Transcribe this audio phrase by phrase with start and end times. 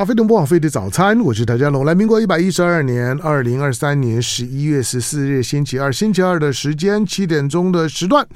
[0.00, 1.84] 好，飞碟不枉费的早餐，我是谭家龙。
[1.84, 8.26] 来，民国一百一十二年二零二三年十一月十四日星期二，星期二的时间七点钟的时段。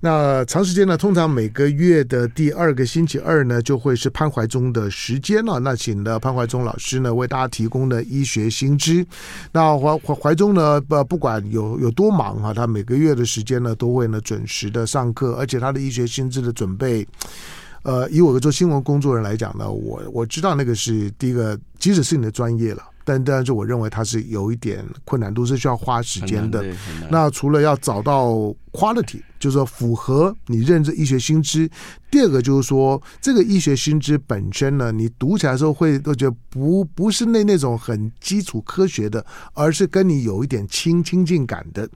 [0.00, 5.60] 那长时间呢，通常每个月的第二个星期二呢，就会是潘怀忠的时间了。
[5.60, 9.06] 那请的潘怀忠老师呢，为大家提供的医学新知。
[9.52, 17.06] 那怀怀怀宗呢，不不管有有多忙哈，他每个月的时间呢，都会呢准时的上课，而且他的医学新知的准备。
[17.86, 26.64] 呃，以我做新闻工作人来讲呢，我我知道那个是第一个，即使是你的专业了，但但是我认为它是有一点困难度，是需要花时间的。
[27.08, 31.70] 那除了要找到 quality，就是说符合你认知医学新知。
[32.10, 41.88] 第二个就是说，这个医学新知本身呢，你读起来的时候会都觉得不不是那那种很基础科学的，而是跟你有一点亲亲近感的。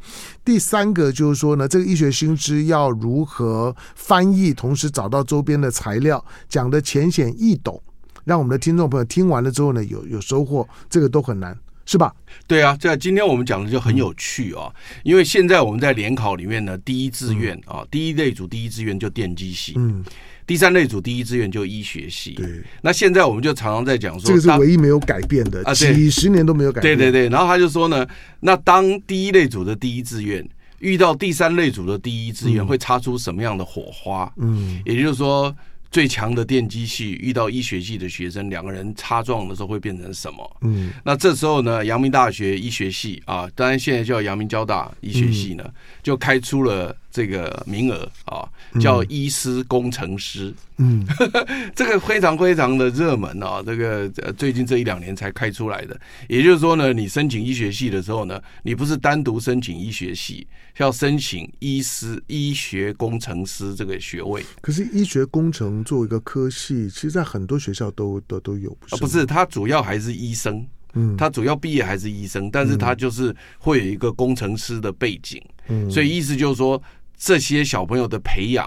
[0.45, 7.83] 第三个就是说呢，这个医学新知要如何翻译，同时找到周边的材料，讲的浅显易懂。
[8.24, 12.15] 让我们的听众朋友听完了之后呢，有有收获，这个都很难，是吧？
[12.46, 20.04] 对啊，这今天我们讲的就很有趣啊，因为现在我们在联考里面呢，第一志愿啊，第一类组第一志愿就电机系，嗯，
[20.46, 22.32] 第三类组第一志愿就医学系。
[22.32, 26.96] 对，那现在我们就常常在讲说，这个是唯一没有改变的啊，几十年都没有改变。
[26.96, 28.07] 对对对，然后他就说呢，
[28.40, 30.46] 那当第一类组的第一志愿
[30.79, 34.32] 遇到第三类组的第一志愿，会擦出什么样的火花？
[34.37, 35.55] 嗯，也就是说。
[35.91, 40.57] 最强的电机系遇到医学系的学生，两个人擦撞的时候会变成什么？
[40.63, 45.65] 嗯，那这时候呢，阳明大学医学系啊，当然现在叫阳明交大医学系呢，
[46.02, 46.96] 就开出了。
[47.11, 48.49] 这个名额啊，
[48.80, 51.05] 叫医师工程师，嗯，
[51.75, 53.61] 这个非常非常的热门啊。
[53.67, 56.01] 这个最近这一两年才开出来的。
[56.29, 60.47] 也就是说呢，你申请医学系的时候呢，你不是单独申请医学系，
[60.79, 64.45] 要申请医师医学工程师这个学位。
[64.61, 68.97] 可是医学工程作为一个科系，其实在很多学校都都都有，不是？
[68.97, 70.65] 不是，他主要还是医生。
[70.95, 75.41] 嗯，他主要毕业还是医生，但是他就是会有一个工程师的背景。
[75.69, 76.81] 嗯，所以意思就是说。
[77.21, 78.67] 这些小朋友的培养，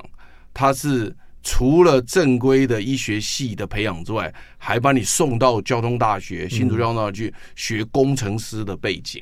[0.53, 9.19] 他是除了正规的医学系的培养之外，还把你送到交通大学、新竹交通大学去学工程师的背景，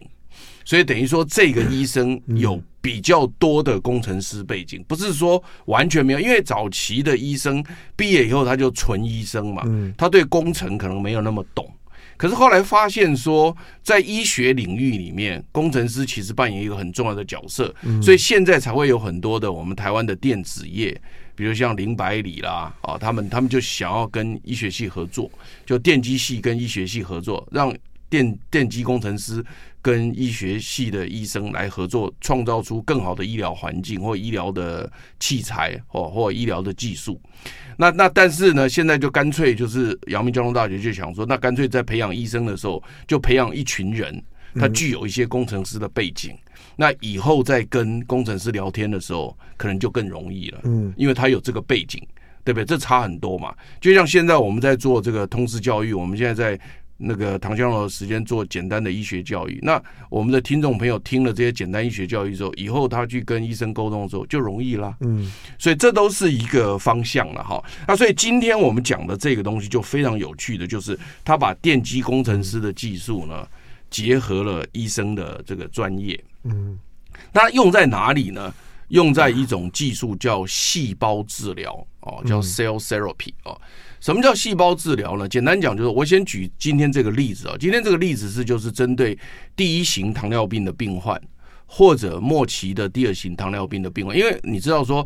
[0.66, 7.64] 所以等于说这个医生有比较多的工程师背景，不是说完全没有，因为早期的医生
[7.96, 9.64] 毕业以后他就纯医生嘛，
[9.98, 11.74] 他对工程可能没有那么懂。
[12.22, 20.96] 可是后来发现说，在医学领域里面，工程师其实扮演一个很重要的角色，所以现在才会有很多的我们台湾的电子业，
[21.34, 25.32] 比如像林百里啦啊，他们他们就想要跟医学系合作，
[25.66, 27.76] 就电机系跟医学系合作，让
[28.08, 29.44] 电电机工程师
[29.82, 37.20] 跟医学系的医生来合作，创造出更好的医疗环境或医疗的器材或或医疗的技术。
[37.78, 44.24] 那那但是呢，现在就干脆就是阳明交通大学就想说，那干脆在培养医生的时候，就培养一群人，
[44.56, 46.38] 他具有一些工程师的背景，
[46.76, 50.60] 那以后在跟工程师聊天的时候，可能就更容易了。
[50.64, 52.00] 嗯，因为他有这个背景，
[52.44, 52.66] 对不对？
[52.66, 53.56] 这差很多嘛。
[53.80, 56.62] 就像现在我们在做这个通识教育，我们现在在。
[57.02, 64.96] 那个唐湘龙的时间做简单的医学教育，那我们的听众朋友听了这些简单医学教育之后，以后他去跟医生沟通的时候就容易啦。
[65.02, 67.64] 嗯，所以这都是一个方向了哈。
[67.88, 73.48] 那所以今天我们讲的这个东西就非常有趣的，就是他把电机工程师的技术呢
[73.90, 76.22] 结合了医生的这个专业。
[76.44, 76.78] 嗯，
[77.32, 78.54] 那用在哪里呢？
[78.90, 83.60] 用在一种技术叫细胞治疗哦，叫 cell therapy 哦。
[84.00, 85.30] 什么叫细胞治疗呢？
[85.30, 87.56] 简单讲就是，我先举今天这个例子啊。
[87.60, 89.18] 今天这个例子是就是针对
[89.56, 91.22] 第一型糖尿病的病患，
[91.68, 94.18] 或者末期的第二型糖尿病的病患。
[94.18, 95.06] 因为你知道说，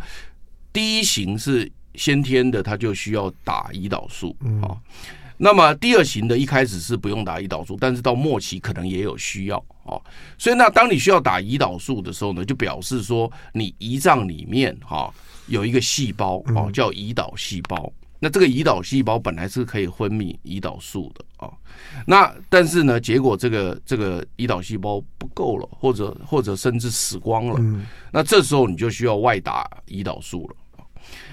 [0.71, 4.79] 第一型是先天的，他就需要打胰岛素啊。
[5.37, 9.99] 那么第二型的一开始是不用打胰岛素，但是到末期可能也有需要啊。
[10.37, 15.13] 所以那当你需要打胰岛素的时候呢，就表示说你胰脏里面哈
[15.47, 17.91] 有一个细胞啊，叫胰岛细胞。
[18.17, 21.51] 那这个胰岛细胞本来是可以分泌胰岛素的啊，
[22.07, 27.59] 那但是呢，结果这个这个胰岛细胞不够了，或者或者甚至死光了，
[28.11, 30.55] 那这时候你就需要外打胰岛素了。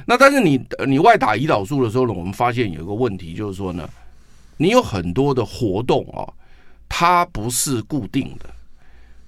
[0.05, 3.89] 那但是你你外打胰岛素的时候呢，我们发现有一个问题，就是说呢，
[4.59, 6.29] 你有很多的活动啊，
[6.89, 8.51] 它不是固定的。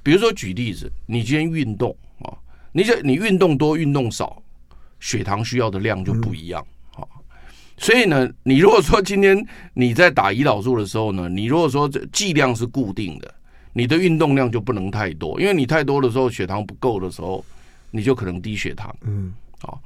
[0.02, 2.36] 比如说举例子，你今天运动啊，
[2.72, 4.42] 你这你运动多运动少，
[5.04, 6.66] 血糖需要的量就不一样。
[7.76, 9.36] 所以呢，你如果说今天
[9.74, 13.34] 你在打胰岛素的时候呢，你如果说这剂量是固定的，
[13.74, 17.44] 你的运动量就不能太多，因为你太多的时候血糖不够的时候，
[17.90, 18.94] 你就可能低血糖。
[19.02, 19.78] 嗯，好，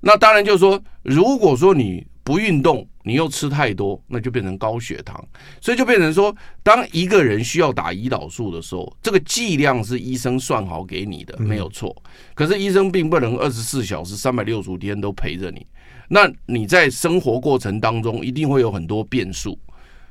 [0.00, 5.24] 那当然就是说，如果说你不运动，你又吃太多，那就变成高血糖。
[5.60, 11.94] 所以就变成说，当一个人需要打胰岛素的时候，这个剂量是医生算好给你的，没有错。
[12.34, 15.64] 可是医生并不能二十四小时、三百六十五天都陪着你。
[16.08, 19.56] 那你在生活过程当中，一定会有很多变数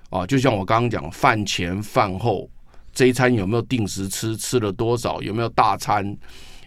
[0.09, 0.25] 啊。
[0.25, 2.49] 就像我刚刚讲，饭前饭后
[2.93, 6.17] 这一餐有没有定时吃，吃了多少，有没有大餐，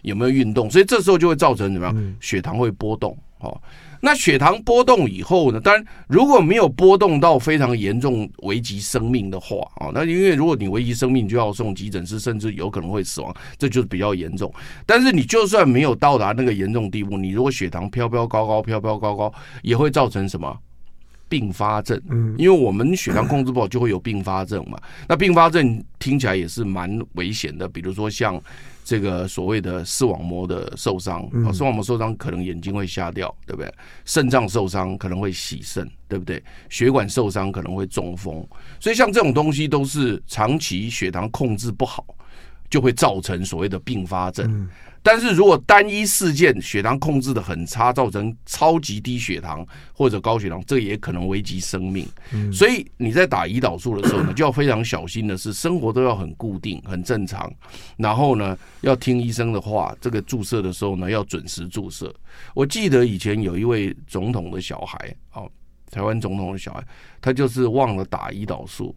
[0.03, 2.15] 有没有运动，所以这时候就会造成怎么样？
[2.21, 3.61] 血糖会波动哦。
[4.01, 5.59] 那血糖波动以后呢？
[5.59, 14.53] 当然，如果没有波动到非常严重、危及生命的话啊，那因为如果你危及生命，就要送急诊室，甚至有可能会死亡，这就是比较严重。
[14.85, 19.33] 但是你就算没有到达那个严重地步，你如果血糖飘飘高高、飘飘高高，
[19.63, 20.57] 也会造成什么？
[21.29, 22.01] 并发症。
[22.09, 24.77] 嗯，因为我们血糖控制不好，就会有并发症嘛。
[25.07, 28.41] 那并发症听起来也是蛮危险的，比如说像。
[28.85, 33.71] 这个所谓的视网膜的受伤，啊，视网膜受伤可能眼睛会瞎掉，对不对？
[34.03, 36.41] 肾脏受伤可能会洗肾，对不对？
[36.69, 38.43] 血管受伤可能会中风，
[38.79, 42.03] 所以像这种东西都是长期血糖控制不好，
[42.69, 44.69] 就会造成所谓的并发症。
[45.01, 52.05] 但是如果单一事件血糖控制的很差，造成超级低血糖或者高血糖，这也可能危及生命。
[52.51, 57.49] 所以你在打胰岛素的时候呢， 就要非常小心的是，生活都要很固定、很正常，
[57.95, 59.95] 然后呢，要听医生的话。
[60.01, 62.13] 这个注射的时候呢，要准时注射。
[62.53, 65.49] 我记得以前有一位总统的小孩，哦，
[65.89, 66.83] 台湾总统的小孩，
[67.21, 68.93] 他就是忘了打胰岛素。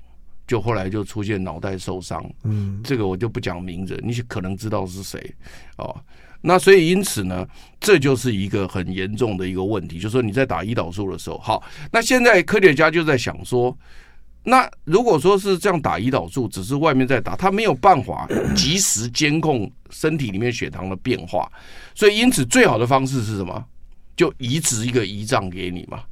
[0.52, 5.34] 就后来就出现脑袋受伤，嗯，这个我就不讲名字，你可能知道是谁
[5.78, 5.96] 哦。
[6.42, 7.48] 那所以因此呢，
[7.80, 13.74] 这就是一个很严重的一个问题，就是说你在打胰岛素的时候，好，那现在科学家就在想说，
[14.42, 21.50] 那如果说是这样打胰岛素，只是外面在打，他没有办法 及时监控身体里面血糖的变化，
[21.94, 23.64] 所以因此最好的方式是什么？
[24.14, 26.02] 就移植一个胰脏给你嘛。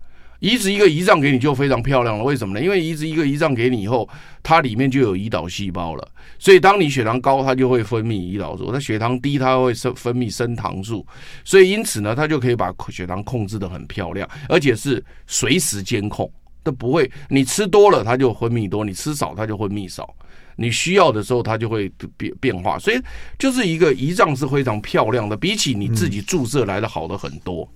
[0.41, 2.65] 移植一个胰脏给你就非常漂亮了，为什么呢？
[2.65, 4.09] 因为移植一个胰脏给你以后，
[4.43, 6.09] 它里面就有胰岛细胞了，
[6.39, 11.07] 所以当你血糖高，它就会分泌胰岛素；它血糖低，它会生分泌升糖素。
[11.45, 16.31] 所以因此呢，它就可以把血糖控制的很漂亮，而且是随时监控，
[16.63, 20.15] 都不会你吃多了它就分泌多，你吃少它就分泌少，
[20.57, 22.79] 你需要的时候它就会变变化。
[22.79, 22.99] 所以
[23.39, 27.71] 就是一个胰脏是非常漂亮的，比起你自己注射来的好的很多。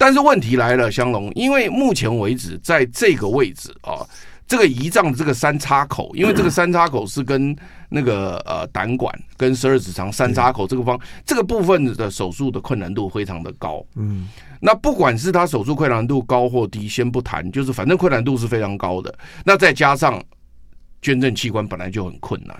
[0.00, 4.00] 但是问题来了，香龙，因为目前为止在这个位置啊，
[4.48, 7.54] 这个胰脏的这个三叉口，因为 这个三叉口是跟
[7.90, 13.84] 那个呃胆管跟十二指肠三叉口这个方这个部分的手术的困难度非常的高。
[13.94, 14.26] 嗯，
[14.58, 19.14] 那不管是他手术困难度高或低，先不谈，就是反正困难度是非常高的。
[19.44, 20.18] 那再加上
[21.02, 22.56] 捐赠器官本来就很困难，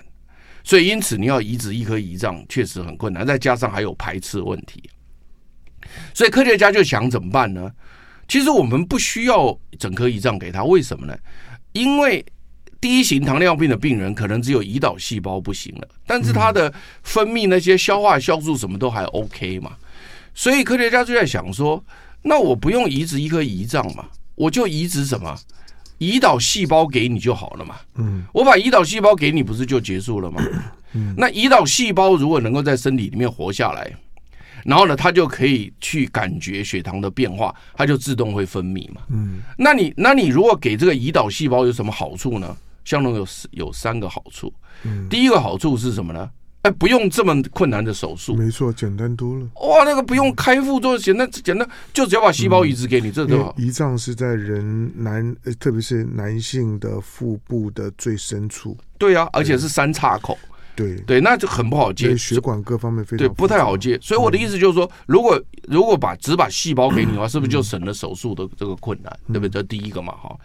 [0.63, 4.87] 所以因此你要移植一颗胰脏确实很困难，再加上还有排斥问题。
[6.13, 7.71] 所以科学家就想怎么办呢？
[8.27, 11.13] 其实我们不需要整颗胰脏给他，为什么呢？
[11.73, 12.25] 因为
[12.79, 16.73] 第一型糖尿病的病人可能只有胰岛细胞不行了，但是他的
[17.03, 19.73] 分泌那些消化酵素什么都还 OK 嘛。
[20.33, 21.83] 所以科学家就在想说，
[22.21, 24.05] 那我不用移植一颗胰脏嘛，
[24.35, 25.37] 我就移植什么？
[25.99, 27.75] 胰岛细胞给你就好了嘛。
[27.95, 30.41] 嗯，我把胰岛细胞给你，不是就结束了吗？
[30.93, 33.91] 嗯，那胰岛细胞如果能够在身体里面活下来。
[34.63, 39.01] 然后呢，它就可以去感觉血糖的变化，它就自动会分泌嘛。
[39.09, 42.55] 嗯，那你那你如果给这个胰岛细胞有什么好处呢？
[42.83, 44.51] 相当有有三个好处。
[44.83, 46.29] 嗯，第一个好处是什么呢？
[46.63, 48.35] 哎，不用这么困难的手术。
[48.35, 49.47] 没错，简单多了。
[49.67, 53.55] 哇，那个不用开腹做简单简单，就只要把细胞移植给你，嗯、这个好。
[53.57, 58.77] 胰脏是在人男，特别是男性的腹部的最深处。
[58.99, 60.37] 对啊，而且是三叉口。
[60.81, 63.97] 对对，那就很不好接，血管各方面非常对，不太好接。
[64.01, 69.11] 所以我的意思就是说，如果如果把只把细胞给你的话，是不是就省了手术的这个困难？
[69.27, 69.49] 对不对？
[69.49, 70.35] 这第一个嘛，哈。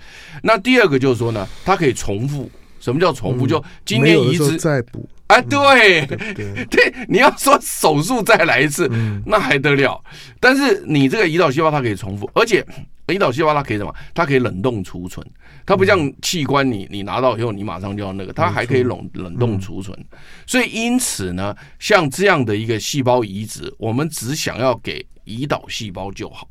[0.42, 2.50] 那第二个就是说呢，它可以重复。
[2.78, 3.46] 什么叫重复？
[3.46, 5.08] 就今天移植再补。
[5.28, 6.06] 哎，对
[6.70, 8.88] 对，你要说手术再来一次，
[9.24, 10.00] 那还得了？
[10.38, 12.64] 但是你这个胰岛细胞它可以重复，而且
[13.08, 13.92] 胰岛细胞它可以什么？
[14.14, 15.26] 它可以冷冻储存。
[15.66, 19.99] 它不像器官，你你拿到以后你马上就要那个，它还可以冷冷冻储存。
[20.46, 26.49] 所以因此呢，像这样的一个细胞移植，我们只想要给胰岛细胞就好，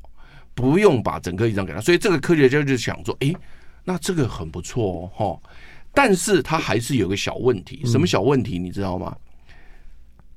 [0.53, 1.79] 不用把整个胰脏给他。
[1.79, 3.34] 所以这个科学家就想说，哎，
[3.86, 5.39] 那这个很不错哦。
[5.41, 5.50] 哈
[5.93, 9.15] 但是它还是有个小问题，什么小问题你知道吗？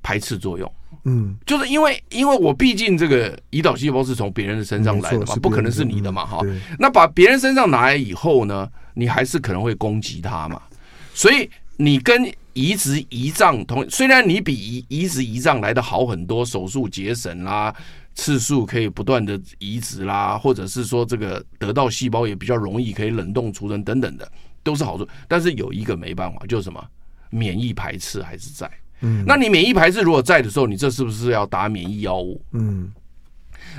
[0.01, 0.73] 排斥作用，
[1.05, 6.39] 嗯，就是因为因为我毕竟这个胰岛细胞是从别人的身上来的嘛，不可能是你的嘛，哈。
[6.77, 10.61] 那把别人身上拿来以后呢，你还是可能会攻击他嘛。
[11.13, 17.73] 所以你跟移植胰脏同，虽然你比移移植胰脏来的好很多，手术节省啦。
[18.15, 24.29] 次数可以不断的移植啦，或者是说这个得到细胞也比较容易可以冷冻储存等等的，
[24.61, 25.07] 都是好处。
[25.25, 26.83] 但是有一个没办法，就是什么
[27.29, 28.69] 免疫排斥还是在。
[29.01, 32.41] 嗯，那你免疫排斥如果在的时候，你这是不是要打免疫药物？
[32.51, 32.91] 嗯，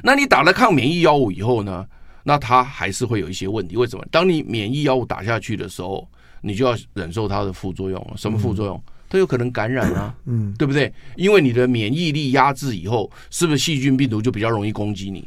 [0.03, 1.87] 那你打了抗免疫药物以后呢？
[2.23, 3.77] 那它还是会有一些问题。
[3.77, 4.05] 为什么？
[4.11, 6.07] 当你免疫药物打下去的时候，
[6.43, 8.17] 你就要忍受它的副作用了。
[8.17, 8.83] 什么副作用？
[9.09, 10.93] 它有可能感染啊，嗯，对不对？
[11.17, 15.27] 因为你的免疫力压制以后，是不是细菌病毒就比较容易攻击你？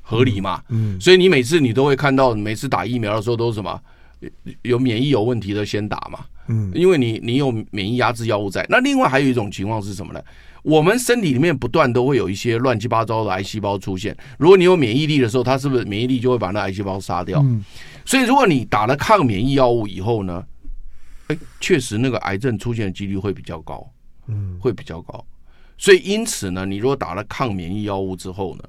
[0.00, 0.62] 合理嘛？
[0.68, 3.78] 嗯，所以你每次你都会看到，每次打疫苗的时候都是什么？
[4.62, 6.20] 有免疫有问题的先打嘛？
[6.48, 8.66] 嗯，因为你你有免疫压制药物在。
[8.68, 10.20] 那另外还有一种情况是什么呢？
[10.64, 14.14] 我们身体里面不断都会有一些乱七八糟的癌细胞出现。
[14.38, 17.40] 如果你有免疫力的时候，它是不是免疫力就会把那癌细胞杀掉？
[17.42, 17.64] 嗯，
[18.04, 20.44] 所以如果你打了抗免疫药物以后呢，
[21.28, 23.88] 哎，确实那个癌症出现的几率会比较高，
[24.26, 25.24] 嗯，会比较高。
[25.78, 28.64] 所以因此呢，你如果打了抗免疫药物之后呢，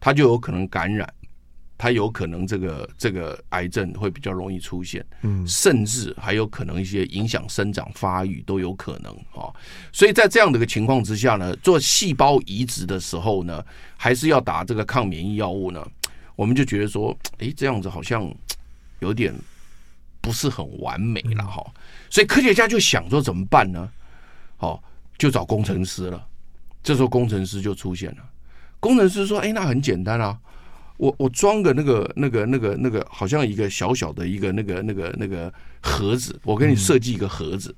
[0.00, 1.08] 它就有可能感染。
[1.78, 9.46] 它有可能这个这个癌症会比较容易出现，嗯，甚至还有可能一些影响生长发育都有可能啊。
[9.92, 13.64] 所以在这样的一个情况之下呢，做细胞移植的时候呢，
[13.96, 15.86] 还是要打这个抗免疫药物呢。
[16.34, 18.28] 我们就觉得说，哎，这样子好像
[18.98, 19.32] 有点
[20.20, 21.64] 不是很完美了哈。
[22.10, 23.88] 所以科学家就想说怎么办呢？
[24.58, 24.82] 哦，
[25.16, 26.26] 就找工程师了。
[26.82, 28.28] 这时候工程师就出现了。
[28.80, 30.36] 工程师说：“哎，那很简单啊。”
[30.98, 37.74] 我我装个那个那个那个那个，好像一个小小的一个那个那个那个盒子，我给你设计一个盒子。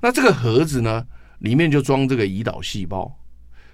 [0.00, 1.04] 那这个盒子呢，
[1.38, 3.10] 里面就装这个胰岛细胞，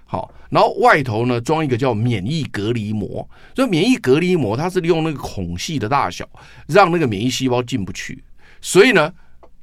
[0.05, 3.29] 好，然后外头呢装一个叫免疫隔离膜。
[3.53, 6.27] 所以免疫隔离膜它是利用那个孔隙的大小，
[6.67, 8.23] 让那个免疫细胞进不去。
[8.61, 9.13] 所以呢，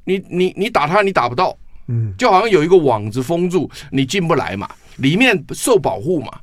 [0.04, 6.38] 你你你打它，你打不到，嗯，就好像有一个网子封住，你进不来嘛，里面受保护嘛。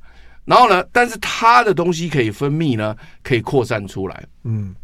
[0.45, 4.23] 然后呢，但是它的东西可以分泌呢，可以扩散出来。
[4.43, 4.75] 嗯，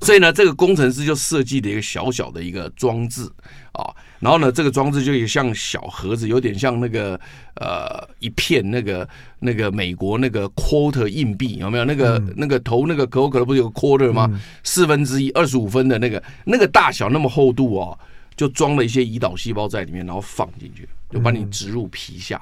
[0.00, 3.28] 所以呢，这个工程师就设计了一个小小的一个装置
[3.72, 3.90] 啊。
[4.20, 7.18] 然后呢，这个装置就也像小盒子，有点像那个
[7.56, 9.08] 呃一片那个
[9.40, 11.84] 那个美国那个 quarter 硬币，有没有？
[11.84, 14.28] 那个、嗯、那个投那个可口可乐不是有个 quarter 吗？
[14.32, 17.98] 嗯、四分之一，二十五分的那个那个大小那么厚度哦，
[18.36, 22.40] 就装了一些胰岛细胞在里面，然后放进去，就把你植入皮下，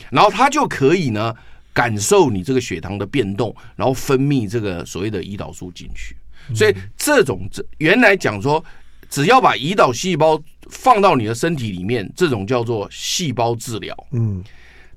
[0.00, 1.34] 嗯、然后它就可以呢。
[1.72, 6.16] 感受你这个血糖的变动，然后分泌这个所谓的胰岛素进去。
[6.54, 8.64] 所以这种这原来讲说，
[9.10, 13.94] 只要把胰岛细胞放到你的身体里面，这种叫做细胞治疗。
[14.12, 14.42] 嗯，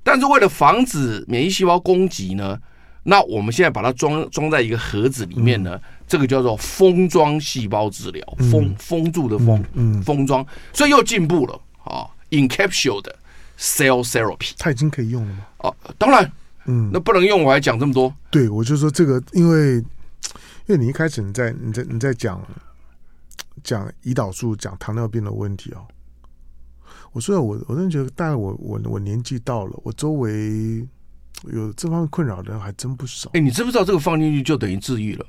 [0.02, 2.58] 但是为了防止免疫细胞攻击呢，
[3.02, 13.04] 那我们现在把它装装在一个盒子里面呢，这个叫做封装细胞治疗，封封住的封，嗯，封装，所以又进步了啊，encapsuled
[13.58, 15.46] cell therapy，它已经可以用了吗？
[15.58, 16.32] 哦，当然。
[16.66, 18.14] 嗯，那不能用，我还讲这么多。
[18.30, 22.40] 对，我就说这个，因为因为你一开始你在你在你在讲
[23.64, 25.86] 讲胰岛素、讲糖尿病的问题哦。
[27.12, 30.86] 我说我我真的觉得，大概我我我年纪到了，我周围
[31.52, 33.30] 有这方面困扰的人还真不少。
[33.34, 35.26] 哎，你知不知道这个放进去就等于治愈了？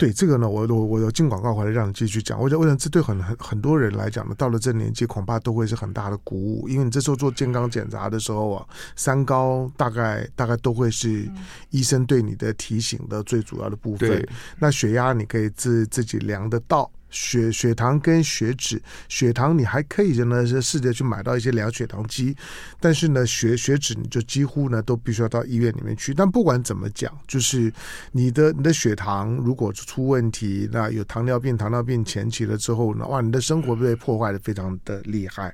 [0.00, 2.40] 对这个呢，我我我有进广告回来让你继续讲。
[2.40, 8.66] 我想，我想这对很很很多人来讲呢，到了这年纪恐怕都会是很大的鼓舞，因为你这时候做健康检查的时候啊，
[8.96, 11.30] 三高大概大概都会是
[11.68, 14.08] 医生对你的提醒的最主要的部分。
[14.08, 14.26] 对
[14.58, 16.90] 那血压你可以自自己量得到。
[17.10, 22.36] 血血糖跟血脂，血糖你还可以呢，是试着去买到一些量血糖机，
[22.78, 26.14] 但是呢，血血脂你就几乎呢都必须要到医院里面去。
[26.14, 27.72] 但不管怎么讲，就是
[28.12, 35.52] 你的你的血糖如果出问题，那有糖尿病，糖尿病前期了之后呢，哇，你的生活被破坏的非常的厉害。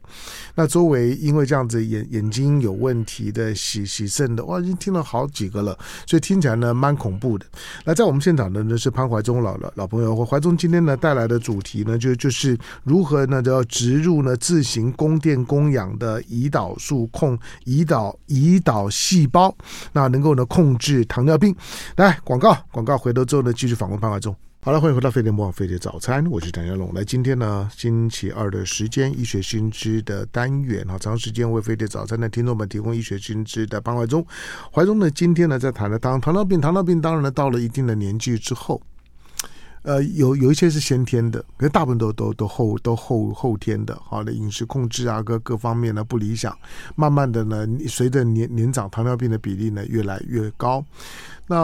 [0.55, 7.47] 那周围因为这样子眼眼睛有问题的洗洗肾的，哇，已经听了好几个了，所以听起来呢蛮恐怖的。
[7.85, 11.41] 那在我们现场的呢是潘怀忠老老老朋友，怀忠今天呢带来的。
[11.47, 19.57] 主题呢，就就是如何呢，就要植入呢自行供电供氧的胰岛素控胰岛胰岛细胞，
[19.93, 21.55] 那能够呢控制糖尿病。
[21.95, 24.35] 来广告广告，回头之后呢，继续访问潘怀忠。
[24.61, 26.93] 好了，欢迎回到飞碟模仿飞碟早餐，我是谭家龙。
[26.93, 34.27] 来，今天呢星期二的时间，医学新知的单元哈，长时间为飞碟早餐的听众们提供医学新知的潘怀忠。
[34.73, 38.83] 怀忠呢，今天呢在谈的当糖尿病，糖尿病当然呢到了一定的年纪之后。
[39.87, 43.97] 呃，有有一些是先天的，可是大部分都都都后都后后天的。
[44.03, 46.53] 好的饮食控制啊，各各方面呢不理想，
[46.97, 50.85] 慢慢的呢，随着年年长，糖尿病的比例呢越来越高。
[51.47, 51.57] 那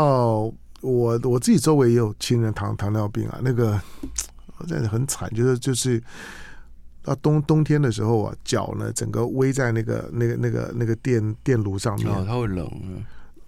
[0.83, 3.81] 我我自己周围也有亲人糖糖尿病啊，那个
[4.69, 6.00] 真的很惨，就是就是
[7.02, 12.71] 到冬冬天的时候啊，脚呢整个围在那个那个那个那个电电炉上面，它会冷。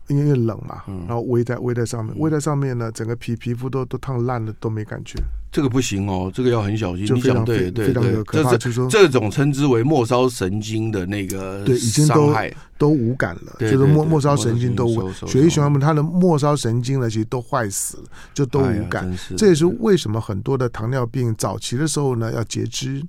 [0.09, 5.19] 因为冷嘛，然后围在围在上面，围在上面呢，整个皮皮肤都都烫烂了，都没感觉。
[5.51, 7.05] 这个不行哦，这个要很小心。
[7.15, 12.35] 你讲对对对，这是这种称之为末梢神经的那个对，已经都
[12.77, 19.17] 都无感了，就是末末梢神经都无血液循环，它的末梢神经呢，其实都坏死了，就都无感。
[19.37, 23.01] 这也是为什么很多的糖尿病早期的时候呢，要截肢。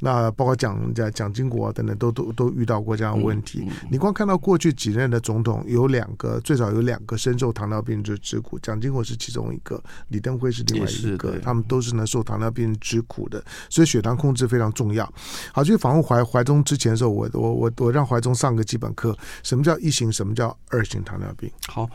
[0.00, 3.68] 那包括蒋蒋蒋经国等等都都都遇到过这样的问题。
[3.90, 13.42] 你光看到过去几任的总统，有两个最少有两个深受糖尿病之之苦，蒋经国是其中一个，李登辉是另外一个，他们都是能受糖尿病之苦的。
[13.68, 15.10] 所以血糖控制非常重要。
[15.52, 21.50] 好，去访问怀怀中之前的时候，我我我我让怀中上个基本课，什么叫一型，什么叫二型糖尿病？
[21.68, 21.88] 好。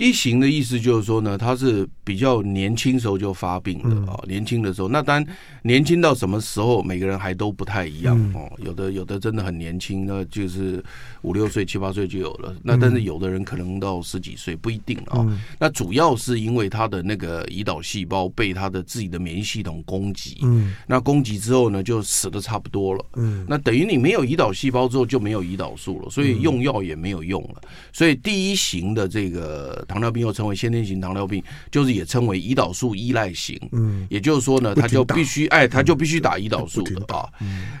[0.00, 8.50] 一型的意思就是说呢，他是比较年轻时候就发病的啊，年轻的时候，那当然年轻到什么时候，每个人还都不太一样哦。
[8.64, 10.82] 有的有的真的很年轻，那就是
[11.20, 12.56] 五六岁、七八岁就有了。
[12.62, 15.22] 那但是有的人可能到十几岁不一定啊。
[15.58, 23.04] 那主要是因为他的那个胰岛细胞被他的自己的免疫系统攻击，嗯那攻击之后呢，就死的差不多了。
[23.16, 27.60] 嗯那等于你没有胰岛细胞之后就没有胰岛素了，所以用药也没有用了。
[27.92, 29.86] 所以第一型的这个。
[29.90, 33.58] 糖尿病又称为先天型糖尿病，就是也称为胰岛素依赖型。
[33.72, 37.28] 嗯，也就是说呢，他就必须哎，他就必须打胰岛素的啊。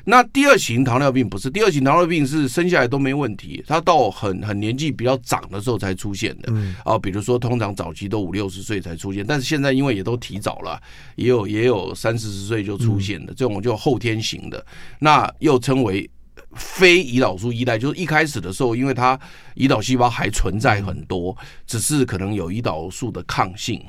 [0.04, 6.52] 那第二型糖尿病不是，第二型糖尿病是生下来都没问题，他到很很年纪比较长的时候才出现的。
[6.84, 10.82] 啊，比如说通常早期都五六十岁才出现，但是现在因为也都提早了，
[11.14, 14.66] 也有也有三四十岁就出现的这种就后天型的，
[14.98, 16.10] 那又称为。
[16.54, 19.18] 非胰岛素依赖，就是一开始的时候，因为它
[19.54, 23.84] 胰岛细胞还存在很多，只是可能有胰岛素的抗性，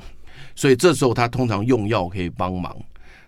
[0.54, 2.76] 所以这时候它通常用药可以帮忙。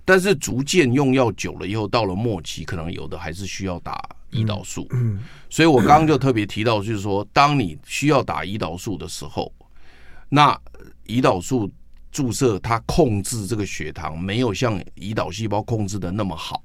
[0.05, 4.87] 但是逐渐用药久了以后，到了末期，可能有的还是需要打胰岛素。
[4.91, 9.51] 嗯所以我刚刚就特别提到，就是说，当你需要打胰岛素的时候，
[10.29, 10.55] 那
[11.07, 11.71] 胰岛素
[12.13, 16.63] 注射它控制这个血糖，没有像胰岛细胞控制的那么好。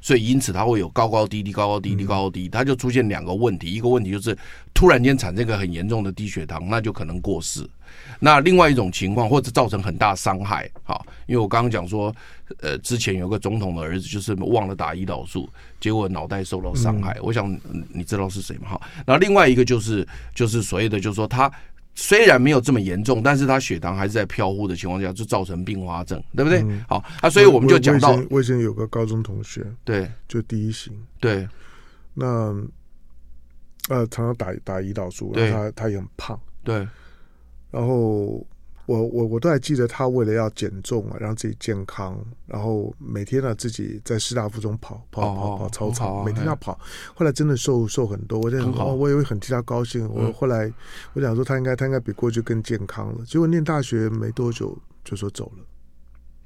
[0.00, 3.72] 所以，因此它会有高高低低、高高低低、高高低，它就出现两个问题。
[3.72, 4.36] 一个问题就是
[4.72, 7.68] 突然间产生一个很严重的低血糖，那就可能过世。
[8.18, 10.70] 那另外一种情况，或者造成很大伤害。
[10.82, 12.14] 好，因为我刚刚讲说，
[12.60, 15.48] 呃，之前有个总统的儿子就是忘了打胰岛素，
[15.80, 17.16] 结果脑袋受到伤害。
[17.20, 17.50] 我想
[17.92, 18.68] 你知道是谁吗？
[18.68, 21.50] 好，然后另外一个就是就是所谓的，就是说他。
[22.00, 26.62] 虽然没有这么严重，但是他血糖还是在飘忽的情况下，就造成并发症，对不对？
[26.62, 31.46] 嗯、好啊，所以我们就讲到，我以前有个高中同学，对，就第一型，对，
[32.14, 32.26] 那
[33.88, 35.50] 呃，常常打打胰岛素，对。
[35.50, 36.88] 他他也很胖，对，
[37.70, 38.46] 然后。
[38.90, 46.76] 我我我都还记得他为了要减重啊，让自己健康，然后每天呢自己在师大附中跑跑跑跑操场，每天要跑。
[47.14, 50.08] 后来真的瘦瘦很多，我就很哦，我也会很替他高兴。
[50.12, 50.68] 我后来
[51.12, 53.24] 我想说他应该他应该比过去更健康了。
[53.24, 55.64] 结果念大学没多久就说走了。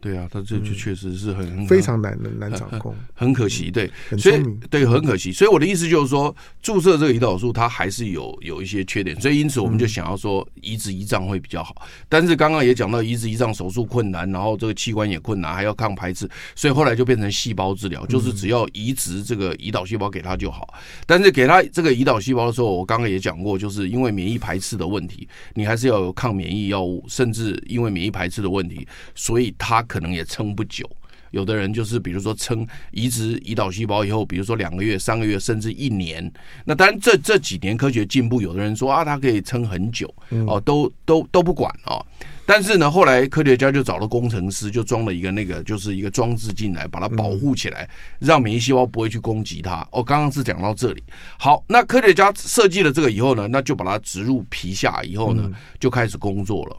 [0.05, 3.71] 对啊，他这就确实是很非常难的难掌控，很可惜。
[3.71, 5.33] 对，所以对很可惜。
[5.33, 11.75] 所以我的意思就是说，注射这个胰岛素它还是有有一些缺点，所以因此我们就想要说移植胰脏会比较好。
[12.07, 20.75] 但是刚刚也讲到移植胰脏手术困难，然后这个器官也困难，还要抗排斥，所以后来就变成细胞治疗，就是只要移植这个胰岛细胞给他就好。
[21.07, 29.83] 但是给他这个胰岛细胞的时候，我刚刚也讲过，就是因为免疫排斥的问题，你还是要有抗免疫药物，甚至因为免疫排斥的问题，所以他。
[29.95, 30.85] 可能也撑不久，
[31.31, 36.29] 有的人就是比如说撑移植胰岛细胞以后，比如说两个月、三个月，甚至一年。
[36.65, 40.13] 那当然这这几年科学进步，有的人说啊，他可以撑很久
[40.49, 42.05] 哦，都都都不管哦。
[42.45, 49.87] 但是呢，后来科学家就找了工程师，就装了一个那个就是一个装置进来，把它保护起来，让免疫细胞不会去攻击它。
[49.93, 51.01] 哦，刚刚是讲到这里。
[51.39, 56.77] 好，那科学家设计了这个以后呢，那就把它植入皮下以后呢，就开始工作了。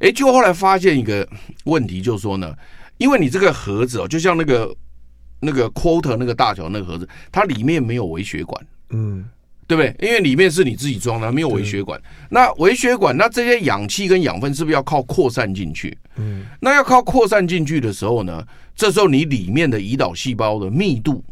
[0.00, 1.26] 哎，就后来发现一个
[1.64, 2.54] 问题，就是说呢，
[2.98, 4.74] 因为你这个盒子哦，就像那个
[5.40, 9.24] 那个 quarter 那个大小那个盒子，它里面没有微血管，嗯，
[9.66, 9.94] 对不对？
[10.00, 12.00] 因为里面是你自己装的，没有微血管。
[12.28, 15.96] 那微血管，那这些氧气跟养分是不是要靠扩散进去？
[16.16, 21.22] 嗯，那要靠扩散进去的时候呢，这时候你里面的胰岛细胞的密度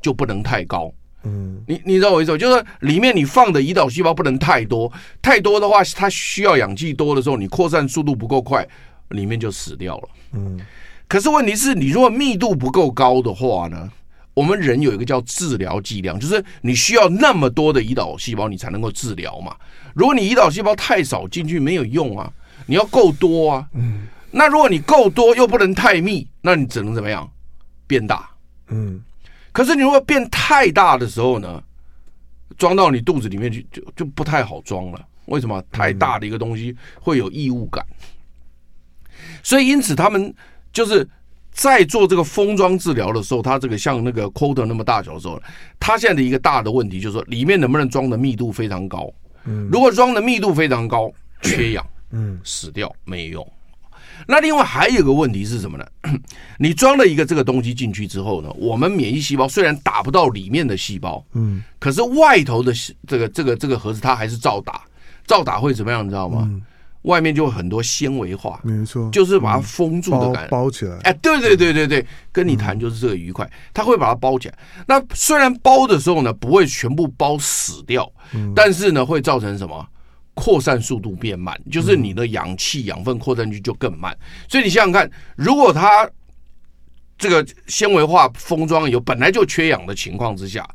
[0.00, 0.92] 就不能太高。
[1.24, 2.38] 嗯，你你知道我意思吗？
[2.38, 8.66] 就是里面你放的胰岛细胞不能太多，太多的话，它需要氧气多的时候，你扩散速度不够快，
[9.10, 10.08] 里面就死掉了。
[10.32, 10.60] 嗯，
[11.06, 13.88] 可是问题是你如果密度不够高的话呢？
[14.34, 19.54] 我们人有一个叫治疗剂量，就是你需要那么多的胰岛细胞，你才能够治疗嘛。
[19.92, 22.32] 如果你胰岛细胞太少进去没有用啊，
[22.64, 23.68] 你要够多啊。
[23.74, 27.30] 嗯，那如果你够多又不能太密，那你只能怎么样？
[27.86, 28.26] 变大。
[28.68, 29.02] 嗯。
[29.52, 31.62] 可是你如果变太大的时候呢，
[32.56, 35.06] 装到你肚子里面去就就不太好装了。
[35.26, 35.62] 为什么？
[35.70, 37.86] 太大的一个东西会有异物感。
[39.42, 40.34] 所以因此他们
[40.72, 41.06] 就是
[41.52, 45.40] 在做这个封装治疗的时候，它这个像那个 quarter 那么大小的时候，
[45.78, 49.08] 它现在的一个大的问题就是说，里面能不能装的密度非常高？
[49.44, 51.12] 嗯，如果装的密度非常高，
[51.42, 53.46] 缺氧，嗯，死掉没用。
[54.26, 55.86] 那另外还有一个问题是什么呢？
[56.58, 62.72] 你装了一个这个东西进去之后呢，我们免疫细胞虽然打不到里面的细胞，嗯，可是外头的
[63.06, 64.82] 这个这个这个盒子它还是照打，
[65.26, 66.04] 照打会怎么样？
[66.04, 66.42] 你知道吗？
[66.50, 66.62] 嗯、
[67.02, 70.96] 外面就会很多纤维化，没错，就是把它封住的感觉，包起来。
[71.02, 74.54] 哎，对对对对对，跟你谈就是这个愉快，它会把它包起来。
[74.86, 78.10] 那虽然包的时候呢，不会全部包死掉，
[78.54, 79.84] 但是呢，会造成什么？
[80.34, 84.16] 扩散速度变慢，就是你的氧气养分扩散去就更慢。
[84.48, 86.08] 所以你想想看，如果它
[87.18, 90.68] 这个纤维化封装有本来就缺氧的情况之下，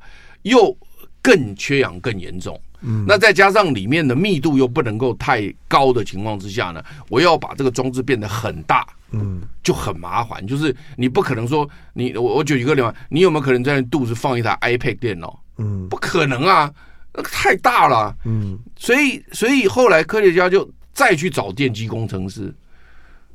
[0.43, 0.76] 又
[1.22, 10.46] 更缺氧更严重，嗯，那再加上里面的密度又不能够太高的情况之下呢，我要把这个装置变得很大，嗯，就很麻烦。
[10.48, 15.38] 就是你不可能说你我我举一个例子，你有没有可能在肚子放一台 iPad 电脑？
[15.58, 16.72] 嗯，不可能啊。
[17.17, 22.53] 那个太大了，嗯，所以所以后来科学家就再去找电机工程师，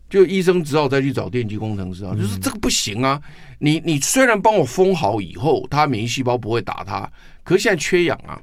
[0.08, 3.20] 就医生只好再去找电机工程师啊，就是这个不行啊，
[3.58, 7.10] 你你虽然帮我封好以后，它免疫细胞不会打它，
[7.42, 8.40] 可是现在缺氧啊。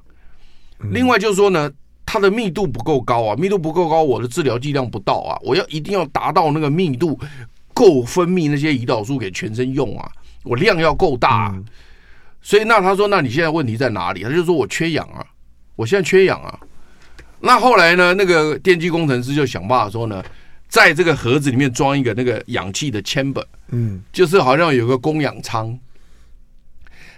[0.92, 1.72] 另外就是说呢，
[2.06, 7.18] 它的密度不够高啊，密度不够高，我的治疗剂量不到啊，我要一定要达到那个密度
[7.74, 10.12] 够分泌那些胰岛素给全身用啊，
[10.44, 11.64] 我量要够大啊。
[12.42, 14.24] 所以那他说，那你现在问题在哪里？
[14.24, 15.26] 他就说我缺氧啊，
[15.76, 16.60] 我现在缺氧啊。
[17.42, 20.24] 那后来呢，那个电机工程师就想办法说呢，
[20.68, 25.78] 在这个盒子里面装一个那个氧气的 chamber，嗯，就是好像有个供氧舱。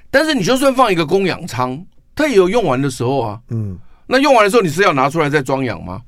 [0.10, 6.02] 但是你就算放一个供氧舱，它也有用完的时候啊，嗯，那用完的时候你是要拿出来再装氧吗？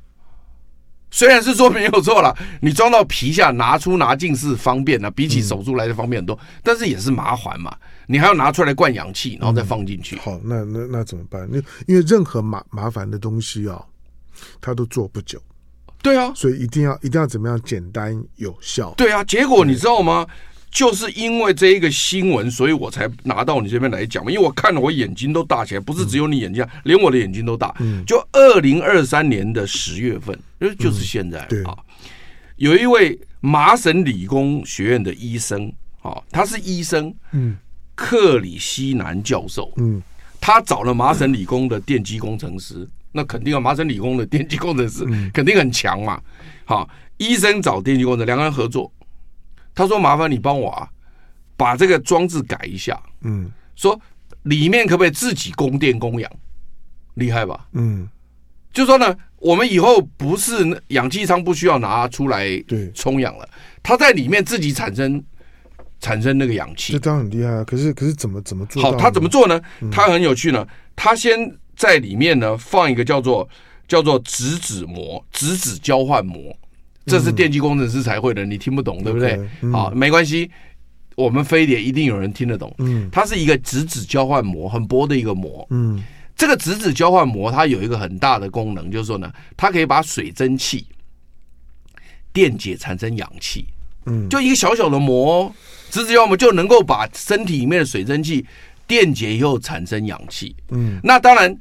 [1.10, 7.76] 虽然是说没有错了，你装到皮下拿出拿进是方便的，比起手术来的方便很多，但是也是麻烦嘛。
[8.08, 10.18] 你还要拿出来灌氧气，然后再放进去。
[10.18, 11.48] 好，那那那怎么办？
[11.50, 13.84] 因为因为任何麻麻烦的东西啊，
[14.60, 15.42] 它都做不久。
[16.02, 18.94] 对啊，所以一定要一定要怎么样简单有效？
[18.98, 20.28] 对啊，结果你知道吗？
[20.70, 24.32] 就是因为这一个新闻，所以我才拿到你这边来讲嘛。
[24.32, 27.74] 因为我看了，我眼睛都大起来，不是只有你眼睛，连我的眼睛都大。
[27.80, 31.78] 嗯就二零二三年的十月份，就就是现在啊，
[32.56, 37.56] 有一位麻省理工学院的医生啊，他是医生，嗯，
[38.04, 40.02] 克里希南教授，嗯，
[40.42, 46.22] 他找了麻省理工的电机工程师，那肯定啊，麻省理工的电机工程师肯定很强嘛。
[46.66, 48.92] 好，医生找电机工程，两个人合作。
[49.74, 50.88] 他说：“麻烦你帮我啊，
[51.56, 53.02] 把这个装置改一下。
[53.22, 54.00] 嗯，说
[54.44, 56.30] 里面可不可以自己供电供氧？
[57.16, 57.68] 厉害吧？
[57.72, 58.08] 嗯，
[58.74, 63.50] 就说呢，我们以后不是氧气舱不需要拿出来对充氧了，
[63.82, 65.24] 它在里面自己产生
[66.04, 67.63] 产生那个氧气，这当然很厉害啊。
[67.63, 68.84] 可是可是怎么怎么做？
[68.84, 69.60] 好，他怎么做呢？
[69.89, 70.68] 他很有趣呢。
[70.98, 73.48] 他先在里面呢放一个叫做
[73.88, 76.54] 叫做质子膜，质子交换膜。”
[77.06, 79.39] 这是电机工程师才会的，你听不懂对不对？
[79.72, 80.50] 好，没关系，
[81.16, 82.74] 我们飞碟一定有人听得懂。
[82.80, 85.66] 嗯，它是一个质子交换膜，很薄的一个膜。
[85.70, 86.02] 嗯，
[86.36, 90.86] 这个质子交换膜它有一个很大的功能，就是说呢，它可以把水蒸气
[92.32, 93.66] 电解产生氧气。
[94.06, 95.54] 嗯，就一个小小的膜，
[95.89, 98.46] 质子膜就能够把身体里面的水蒸气
[98.88, 100.56] 电解以后产生氧气。
[100.70, 101.58] 嗯，那当然。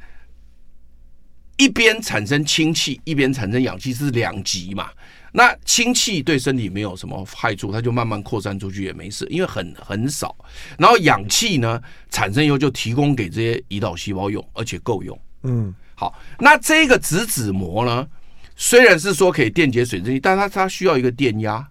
[1.59, 4.88] 一边产生氢气，一边产生氧气是两极嘛？
[5.31, 10.35] 那氢气对身体没有什么害处，它就慢慢扩散出去也没事，因为很很少。
[10.76, 15.16] 然后氧气呢产生以后就提供给这些胰岛细胞用，而且够用。
[15.44, 18.09] 嗯，好，那这个质子膜呢，
[18.57, 21.64] 虽然是说可以电解水蒸气，但它它需要一个电压，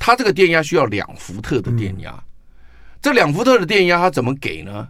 [0.00, 2.20] 它这个电压需要两伏特的电压。
[3.00, 4.88] 这两伏特的电压它怎么给呢？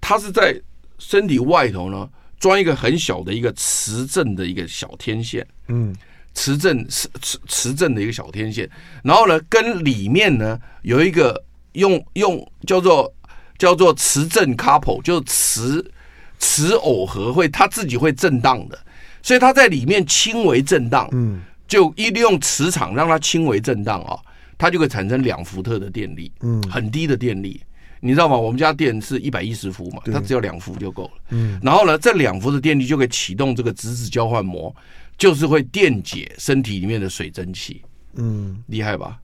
[0.00, 0.60] 它是在
[0.98, 2.08] 身体外头呢。
[2.38, 5.96] 装一个很小的一个磁振的一个小天线，嗯，
[6.34, 8.68] 磁振磁磁磁振的一个小天线，
[9.02, 11.42] 然后呢，跟里面呢有一个
[11.72, 13.10] 用用叫做
[13.56, 15.92] 叫做磁振 couple，就是磁
[16.38, 18.78] 磁耦合会它自己会震荡的，
[19.22, 24.20] 所以它在里面轻微震荡，嗯，就一利用磁场让它轻微震荡啊，
[24.58, 27.60] 它就会产生两伏特的电力，嗯，很低的电力。
[28.00, 28.36] 你知道吗？
[28.36, 31.10] 我们家电是一百一十伏嘛，它只要两伏就够了。
[31.30, 34.74] 嗯，然后呢，这两伏的电力就可以启动这个质子交换膜，
[35.16, 37.82] 就是会电解身体里面的水蒸气。
[38.14, 39.18] 嗯，厉害吧？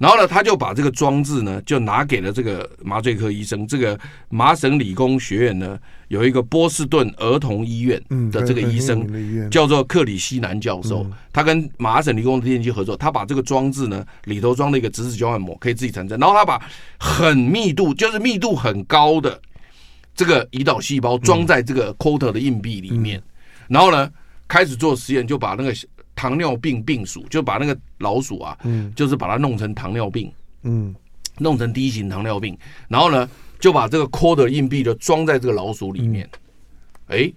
[0.00, 3.66] 然后呢，他就把这个装置呢，就拿给了这个麻醉科医生。
[3.66, 11.06] 这个麻省理工学院呢，有一个波士顿儿童医院的这个医生，叫做克里希南教授。
[11.34, 16.18] 他跟麻省理工的电机合作，他把这个装置呢，里头装了一个质子交换膜，可以自己产生。
[16.18, 16.58] 然后他把
[16.98, 19.38] 很密度，就是密度很高的
[20.16, 23.22] 这个胰岛细胞装在这个 quarter 的硬币里面，
[23.68, 24.10] 然后呢，
[24.48, 25.74] 开始做实验，就把那个。
[26.20, 30.30] 糖尿病病鼠就把那个老鼠啊，嗯，就是把它弄成糖尿病，
[30.64, 30.94] 嗯，
[31.38, 32.54] 弄成第一型糖尿病，
[32.88, 33.26] 然后呢，
[33.58, 36.28] 就把这个 quarter 硬币就装在这个老鼠里面，
[37.06, 37.32] 哎、嗯，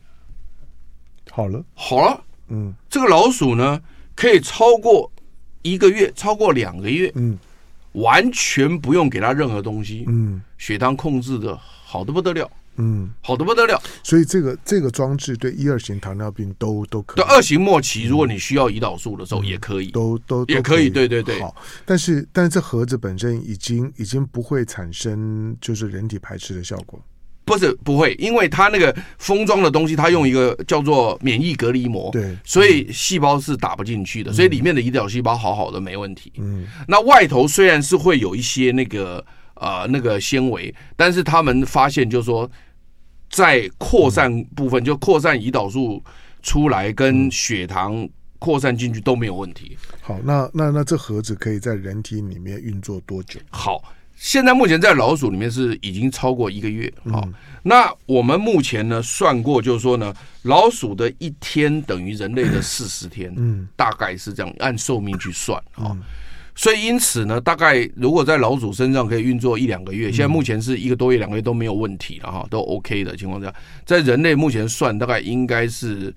[1.31, 3.81] 好了，好了，嗯，这个老鼠呢，
[4.15, 5.09] 可以超过
[5.61, 7.39] 一个月，超过两个月，嗯，
[7.93, 12.51] 完全不用给它任何东西，嗯，血糖控制的好的不得了。
[12.77, 13.81] 嗯，好的不得了。
[14.01, 17.23] 所以这个这个装置对一二型糖尿病都都可以。
[17.23, 20.89] 对二型末期，如果你需要胰岛素的时候，也可以，都都也可以。
[20.89, 21.39] 对对对。
[21.39, 21.55] 好，
[21.85, 26.99] 但是但是这盒子本身已经已经不会产生就是人体排斥的效果。
[27.45, 36.31] 不是不会，因为它那个封装的东西，它用一个叫做免疫隔离膜，对，所以细胞是打不进去的，所以里面的胰岛细胞好好的没问题。
[36.37, 39.23] 嗯，那外头虽然是会有一些那个。
[39.63, 42.49] 啊、呃，那个纤维，但是他们发现，就是说，
[43.29, 46.03] 在扩散部分，就扩散胰岛素
[46.41, 48.07] 出来，跟血糖
[48.39, 49.77] 扩散进去都没有问题。
[50.01, 53.39] 好，那那那这盒子可以在人体里面运作多久？
[53.49, 53.81] 好，
[54.17, 56.91] 现在目前在老鼠里面是已经超过一个月。
[57.09, 65.91] 好，嗯、那我们目前呢算过，就是说呢，老鼠的一天等于人类的 四十天，嗯，大概是这样，按寿命去算啊。
[65.91, 66.03] 嗯
[66.55, 73.53] 所以因此呢，大概如果在老鼠身上可以运作一两个月，现在目前是一个多月、两个月都没有问题了哈，都 OK 的情况下，
[73.85, 76.13] 在人类目前算大概应该是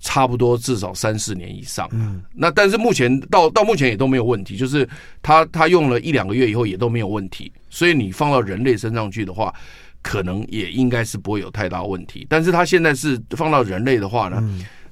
[0.00, 1.86] 差不多至少三四年以上。
[1.92, 4.88] 嗯，那但是目前到到目前也都没有问题，就是
[5.22, 9.54] 他他用了一两个月以后也都没有问题，所以你放到人类身上去的话，
[10.00, 12.26] 可能也应该是不会有太大问题。
[12.30, 14.42] 但是它现在是放到人类的话呢，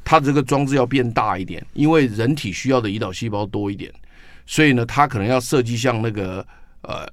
[0.05, 3.91] 他这个装置要变大一点，因为人体需要的胰岛细胞多一点。
[4.47, 6.47] 所以呢，它可能要设计像那个
[6.83, 7.07] 呃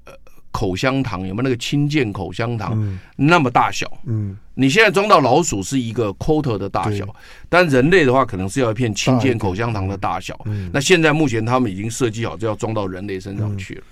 [0.51, 3.91] 口香糖，有没有那个清健口香糖、嗯、那么大小？
[4.05, 7.07] 嗯，你现在装到老鼠是一个 quarter 的大小，
[7.49, 10.39] 但人类的话可能是要一片清健口香糖的大小。
[10.45, 13.81] 嗯，那现在目前他们已经设计好，就要装到人类身上去了。
[13.81, 13.89] 嗯、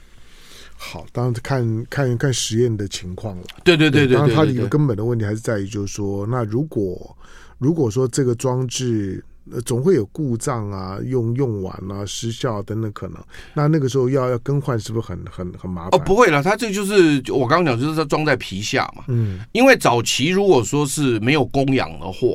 [0.77, 3.43] 好，当然看看看实验的情况了。
[3.63, 7.17] 对对对对，对，当然它的一个根本的问题还是在于，就是说，那如果
[7.57, 9.25] 如果说这个装置。
[9.51, 13.17] 呃，总会有故障啊，用用完啊，失效等等可能。
[13.55, 15.99] 那那个时候要要更换，是不是很很很麻烦？
[15.99, 19.05] 哦，不会了，它这就是我刚刚讲，就是它装在皮下嘛。
[19.07, 22.27] 嗯，因为早期如果说是没有供氧的话，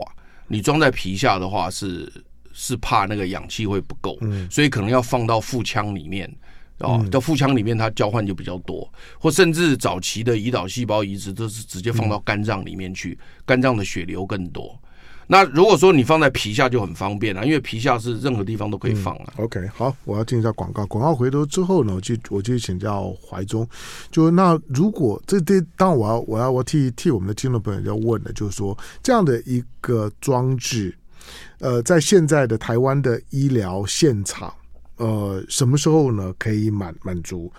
[0.48, 2.12] 你装在皮下的话是
[2.52, 6.28] 是怕那个氧气会不够，嗯，所以可能要放到腹腔里面
[6.80, 14.76] 哦，到腹腔里面它交换就比较多，或甚至早期的胰岛细胞移植都是直接放到肝脏里面去，肝脏的血流更多。
[15.28, 19.32] 那如果说你放在皮下就很方便了，因为皮下是任何地方都可以放啊。
[19.38, 20.86] OK，好，我要听一下广告。
[20.86, 23.68] 广告回头之后呢，我就我就请教怀中，
[24.10, 30.94] 就那如果这这，当我要我要我替替我们的听众朋友要问的，就是说这样的一个装置，
[31.58, 34.52] 呃，在现在的台湾的医疗现场，
[34.96, 37.52] 呃，什么时候呢可以满满足？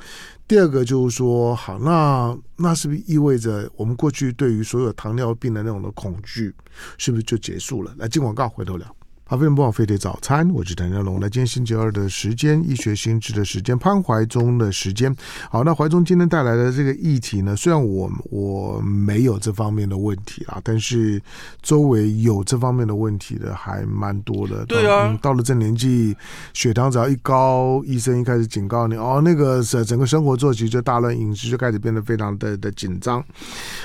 [0.48, 6.54] 第二个就是说，好，那那是不是意味着我们过去对于所有糖尿病的那种的恐惧，
[6.98, 7.94] 是不是就结束了？
[7.98, 8.97] 来进广告，回头聊。
[9.30, 11.20] 好，非常不好，非得早餐，我是谭家龙。
[11.20, 15.14] 那今天星期二的时间，医学新知的时间，潘怀忠的时间。
[15.52, 21.22] 好，那怀忠今天带来的这个议题呢，虽然我我没有这方面的问题啊，但是
[21.62, 24.66] 周围有这方面的问题的还蛮多的。
[24.66, 26.16] 对啊，到了这年纪，
[26.54, 33.22] 血糖只要一高，医生一开始警告你哦，那个整整个生活作息就大乱，饮食就开始变得非常的的紧张。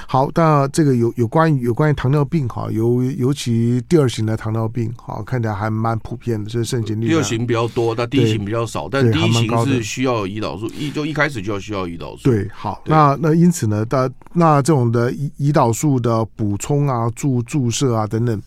[0.06, 5.24] 好，那这个有有关于有关于糖尿病哈，尤尤其第二型的糖尿病好。
[5.32, 7.08] 看起来还蛮普遍的，就是盛行率。
[7.08, 8.86] 第二型比较多，但第一型比较少。
[8.86, 12.24] 但第一型是需要胰岛素，一就一开始就要需要胰岛素。
[12.24, 18.42] 对，好，那那因此呢，那那这种的胰胰岛素的补充啊、注注射啊等等，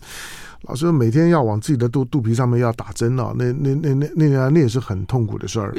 [0.62, 5.74] 老师每天要往自己的肚肚皮上面要打针啊，那那那那那那也是很痛苦的事儿。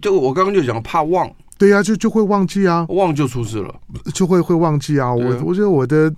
[0.00, 1.28] 这个我刚刚就讲怕忘。
[1.62, 3.72] 对呀、啊，就就会忘记啊，忘就出事了，
[4.12, 5.06] 就会会忘记啊。
[5.06, 5.14] 啊。
[5.14, 6.12] 我我觉得我的，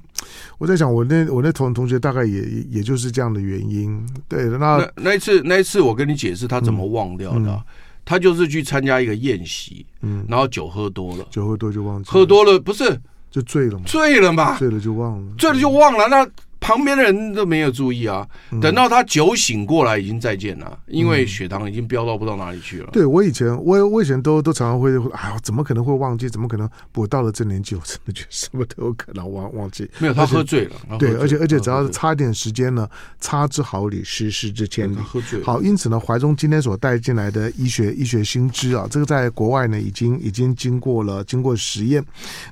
[0.56, 4.02] 我在想我那我那同同学大概也也就是这样的原因。
[4.26, 7.60] 对，那那，那一次那一次我跟你解释他怎么忘掉的，嗯嗯、
[8.06, 12.98] 他就是去参加一个宴席，嗯，然后酒喝多了，酒喝多就忘记，喝多了不是
[13.30, 16.26] 就醉了吗，醉了嘛，醉了就忘了，醉了就忘了那。
[16.64, 18.26] 旁边的人都没有注意啊。
[18.58, 22.88] 等到他酒醒过来，已经再见了，因为血糖已经飙到不知道哪里去了。
[22.90, 26.26] 对，我以前，我我以前都都常常会，哎呀，怎么可能会忘记？
[26.26, 26.66] 怎么可能？
[26.94, 29.86] 我到了这年纪，我真的觉得什么都有可能忘忘记。
[29.98, 30.98] 没有，他喝醉了。
[30.98, 32.88] 对，而且而且只要是差一点时间呢，
[33.20, 34.96] 差之毫厘，失失之千里。
[34.96, 35.42] 喝醉。
[35.42, 42.02] 好，因此呢，怀中今天所带进来的医学医学新知啊，这个在国外呢，已经已经经过了经过实验，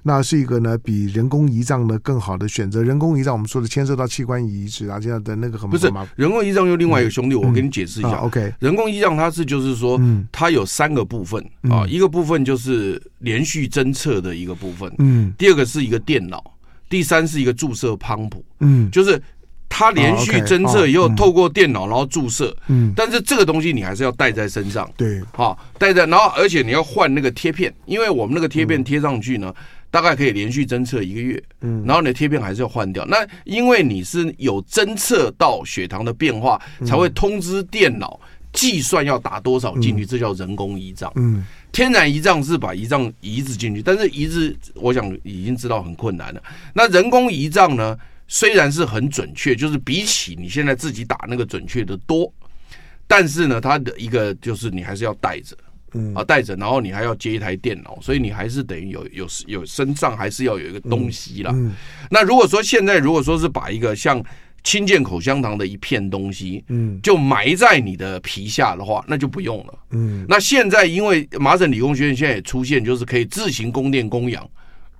[0.02, 2.82] 那是一个呢比人工胰脏呢更好的选择。
[2.82, 8.10] 人工胰脏我们说的牵涉到器官移植啊，这样的那个很不是人工胰脏又另外一个兄弟，嗯、我给你解释一下。
[8.10, 16.42] 嗯啊、OK，人工胰脏它是就是说，嗯、它有三个部分、嗯、啊，一个部分就是连续侦测的一个部分，嗯，第二个是一个电脑，
[16.88, 19.20] 第三是一个注射泵，嗯，就是
[19.68, 29.54] 它连续侦测以后透过电脑然后注射，嗯，但是这个东西你还是要带在身上，对，好带在，然后而且你要换那个贴片，因为我们那个贴片贴上去呢。
[29.92, 33.04] 嗯大概可以连续侦测一个月，嗯，然后你的贴片还是要换掉。
[33.04, 38.18] 那因为你是有侦测到血糖的变化，才会通知电脑
[38.54, 41.12] 计算要打多少进去，这叫人工胰脏。
[41.16, 46.42] 嗯，天然胰脏是把胰脏移植进去，但是移植我想已经知道很困难了。
[46.72, 47.94] 那人工胰脏呢，
[48.26, 52.32] 虽然是很准确，就是比起你现在自己打那个准确的多，
[53.06, 55.54] 但是呢，它的一个就是你还是要带着。
[55.94, 61.50] 嗯啊，带着，然后你还要接一台电脑，所以你还是等于有有有身上还是要有一个东西啦。
[61.54, 61.72] 嗯嗯、
[62.10, 64.22] 那如果说现在如果说是把一个像
[64.64, 69.74] 清健口香糖的一片东西，嗯，就埋在你的皮下的话，那就不用了。
[69.90, 74.48] 嗯，那现在因为麻省理工学院现在也出现，就是可以自行供电供氧。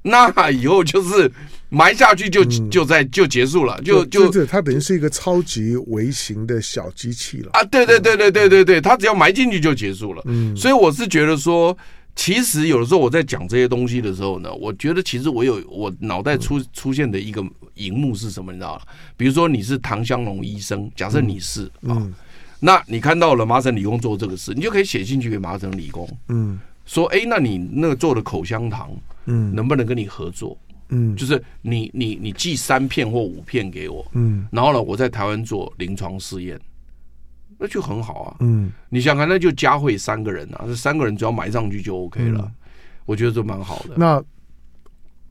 [0.10, 1.30] 那以后就是
[1.68, 7.64] 埋下去就就在就结束了，就就是它等于是一个超级微型的小机器了啊！
[7.64, 10.22] 对对对对对对对，它只要埋进去就结束了。
[10.26, 11.76] 嗯，所以我是觉得说，
[12.14, 17.42] 其实有的时候我在讲这些东西的时候呢，我觉得其实我有我脑袋出出现的一个
[17.76, 18.82] 荧幕是什么，你知道吗？
[19.16, 21.96] 比如说你是唐香龙医生，假设你是啊，
[22.60, 28.90] 那你看到了麻省理工做这个事，你就可以写进去给麻省理工，嗯，说哎，那你那个做的口香糖。
[29.26, 30.56] 嗯，能不能跟你合作？
[30.88, 36.60] 嗯，就是你你你寄三片或五片给我，嗯，然后呢，我在台湾做临床试验，
[37.58, 38.36] 那就很好啊。
[38.40, 42.52] 嗯，你想看，那就佳慧三个人啊，这三个人只要埋上去就 OK 了，嗯、
[43.06, 43.94] 我觉得这蛮好的。
[43.96, 44.22] 那。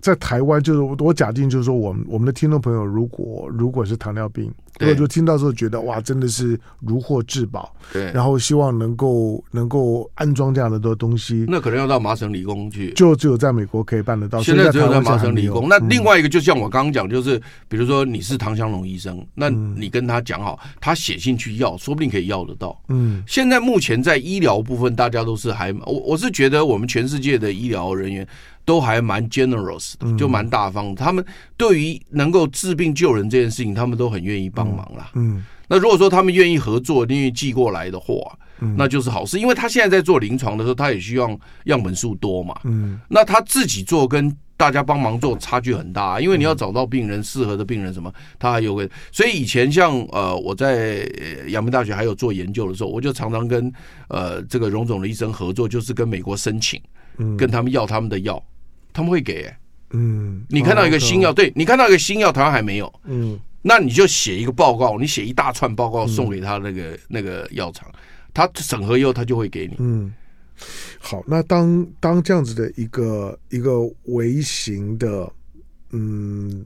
[0.01, 14.41] 在台湾，就是我假定，就是说，我们我们的听众朋友，如果如果是糖尿病，或者就听到之后觉得哇，真的是如获至宝，对，然后希望能够能够安装这样的多东西，那可能要到麻省理工去，就只有在美国可以办得到。
[14.41, 15.69] 现在只有在麻省理工。
[15.69, 22.77] 那另外一个，就像我刚刚讲，就是比如说你是唐湘龙医生，那你跟他讲好，他写信去要，说不定可以要得到。
[22.89, 28.27] 嗯，现在目前在医疗部分，大家都是还我我是觉得我们全世界的医疗人员。
[28.63, 30.93] 都还蛮 generous 的，就蛮大方。
[30.93, 31.25] 他们
[31.57, 35.11] 对于能够治病救人这件事情，他们都很愿意帮忙啦。
[35.15, 38.15] 嗯，那如果说他们愿意合作，愿意寄过来的话，
[38.77, 39.39] 那就是好事。
[39.39, 41.27] 因为他现在在做临床的时候，他也需要
[41.65, 42.55] 样本数多嘛。
[42.63, 48.87] 嗯，那他自己做跟大家帮忙做差距很大，因为你要找到病人适合的病人什么，他还有个。
[49.11, 51.07] 所以以前像呃我在
[51.47, 53.71] 阳明大学还有做研究的时候，我就常常跟
[54.07, 56.79] 呃这个荣总的医生合作，就是跟美国申请，
[57.37, 58.41] 跟他们要他们的药。
[58.93, 59.57] 他们会给、欸，
[59.91, 67.91] 嗯，你看到一个新药，对，你看到一个新药，台湾还没有，嗯，那你就写一个报告，你写一大串报告送给他那个、嗯、那个药厂，
[68.33, 70.13] 他审核以后他就会给你，嗯，
[70.99, 75.31] 好，那当当这样子的一个一个微型的，
[75.91, 76.65] 嗯。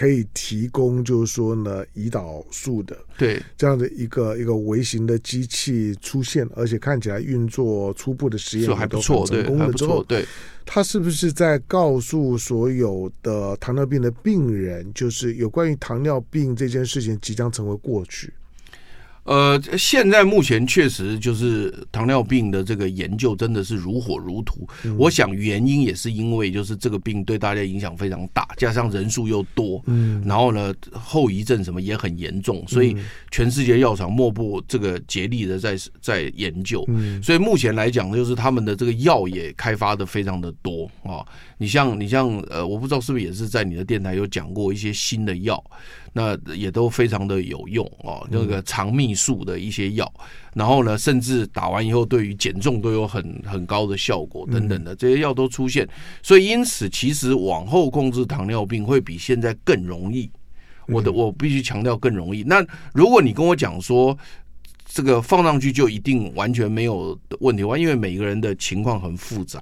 [0.00, 10.24] 可以提供，就是说呢，胰岛素的对这样的一个一个微型的机器出现，而且看起来运作初步的实验还不错，成功了之后，对，
[10.64, 18.32] 他是不是在告诉所有的糖尿病的病人，就是有关于糖尿病这件事情即将成为过去？
[19.30, 24.66] 呃，现在目前确实就是糖尿病的这个研究真的是如火如荼。
[24.82, 32.96] 嗯、我想原因也是因为就是这个病对大家影响非常大，加上人数又多，嗯，然后呢后遗症什么也很严重，所以
[33.30, 36.84] 全世界药厂莫不这个竭力的在在研究。
[36.88, 41.24] 嗯，所以目前来讲，就是他们的这个药也开发的非常的多啊。
[41.56, 45.62] 你像你像呃，我不知道是不是也是在你的电台有讲过一些新的药。
[46.12, 50.12] 那也都非常的有用哦，那个肠泌素的一些药，
[50.54, 55.88] 然后呢，甚至打完以后对于减重都有很很高的效果等等的，这些药都出现，
[56.20, 60.28] 所以因此其实往后控制糖尿病会比现在更容易。
[60.88, 62.42] 我的我必须强调更容易。
[62.42, 62.60] 那
[62.92, 64.18] 如果你跟我讲说
[64.84, 69.60] 这个放上去就一定完全没有问题的话，因为每个人的情况很复杂。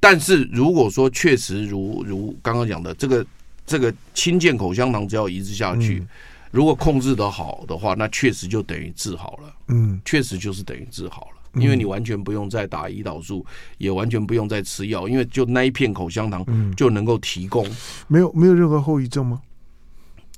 [0.00, 3.22] 但是如果说确实如如刚刚讲的这个。
[3.68, 6.08] 这个清健口香糖只要移植下去，嗯、
[6.50, 9.54] 如果控制的好的话，那确实就等于治好了。
[9.68, 11.60] 嗯，确实就是等于治好了。
[11.60, 13.44] 因为你完全不用再打胰岛素，
[13.78, 16.44] 也完全不用再吃药，因为就那一片口香糖
[16.76, 17.66] 就能够提供，
[18.06, 19.40] 没有没有任何后遗症吗？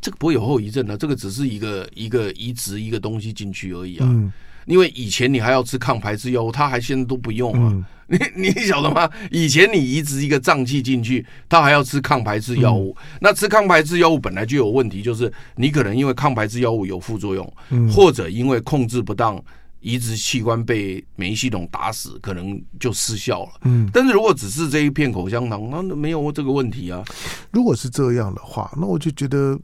[0.01, 4.33] 这个不会有后遗症的，这个只是一个一个移植一个东西进去而已啊。
[4.67, 7.87] 因为以前你还要吃抗排斥药物，他还现在都不用啊。
[8.07, 9.09] 你你晓得吗？
[9.31, 17.53] 以前你移植一个脏器进去，他还要吃抗排斥药物，那吃抗排斥药物本来就有问题，就是你可能因为抗排斥药物有副作用，
[17.93, 19.41] 或者因为控制不当。
[19.83, 23.53] 移植器官被免疫系统打死，可能就失效了。
[23.63, 27.03] 嗯，但是如果只是这一片口香糖，那没有这个问题啊。
[27.51, 29.59] 如果是这样的话，那我就觉得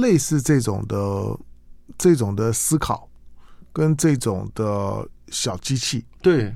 [0.00, 1.38] 类似这种的
[1.98, 3.06] 这种的思考，
[3.78, 6.52] 跟这种的小机器，对。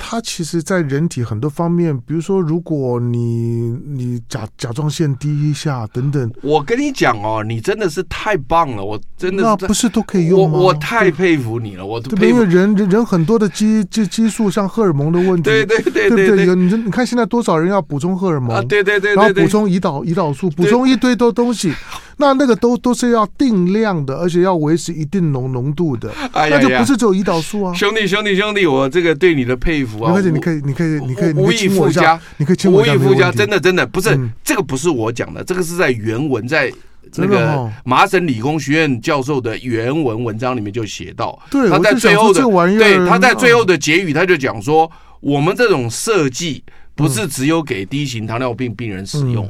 [0.00, 10.56] 它其实，在人体很多方面，比如说，如果你你甲甲状腺低一下等等，我跟你讲哦，你真的是太棒了，我真的那不是都可以用吗？
[10.56, 16.46] 我，我太佩服你了，我因为人人很多的激激激素，像荷尔蒙的问题，对对对对，对不对？
[16.46, 18.62] 有你你看现在多少人要补充荷尔蒙啊？
[18.68, 21.74] 对对对，然后补充胰岛胰岛素，补充一堆多东西。
[22.18, 27.72] 那那个都都是要定量的，而且要维持一定浓浓度的，哎、呀呀那就不是只有胰岛素啊。
[27.74, 30.12] 兄弟兄弟兄弟，我这个对你的佩服啊！
[30.14, 36.72] 而且你可以你可以你可以无以复加，你可以无以复加，真的真的不是、嗯、这个不是我讲的，这个是在原文在
[37.14, 44.90] 那个麻省理工学院教授的原文文章里面就写到，对，他在最后的对他在最后的结语他就讲说，
[45.20, 46.62] 我们这种设计
[46.96, 49.48] 不是只有给第一型糖尿病病人使用。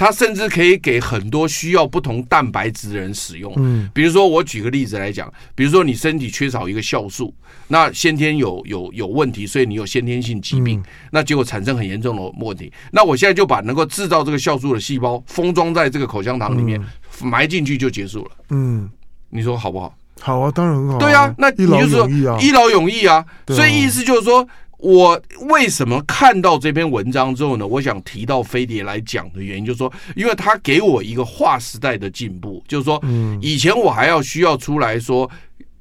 [0.00, 3.52] 嗯它甚至可以给很多需要不同蛋白质的人使用。
[3.58, 7.34] 嗯，比如说我举个例子来讲，比如说你身体缺少一个酵素，
[7.68, 12.72] 那先天有有有问题，所以你有先天性疾病，那结果产生很严重的问题。
[12.92, 16.82] 那我现在就把能够制造这个酵素的细胞封装在这个口香糖里面，
[17.22, 18.30] 埋进去就结束了。
[18.48, 18.88] 嗯，
[19.28, 19.94] 你说好不好？
[20.18, 20.98] 好啊，当然很好。
[20.98, 22.08] 对啊，那你就是说
[22.40, 23.22] 一劳永逸啊。
[23.48, 24.48] 所以意思就是说。
[24.80, 25.20] 我
[25.50, 27.66] 为什么看到这篇文章之后呢？
[27.66, 33.02] 我想提到飞碟来讲的原因，就是说，因为它给我一个划时代的进步，就是说，
[33.42, 35.30] 以前我还要需要出来说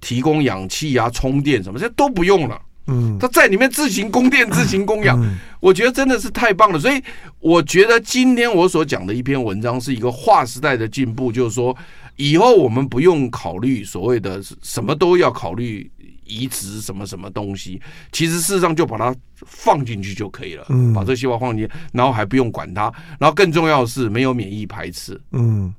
[0.02, 2.62] 提供氧气啊、充电什么，这都不用了。
[2.88, 5.18] 嗯，他在里面自行供电、自行供氧，
[5.62, 6.80] 我觉得真的是太棒了。
[6.80, 7.02] 所以，
[7.40, 11.74] 我觉得今天我所讲的一篇文章是一个划时代的进步，就是说，
[12.18, 15.90] 以后我们不用考虑所谓的什么都要考虑。
[16.30, 22.84] 移植什么什么东西，其实事实上就把它放进去就可以了，嗯，把这细胞放进去，然后还不用管它，
[23.20, 25.74] 然后更重要的是没有免疫排斥，嗯。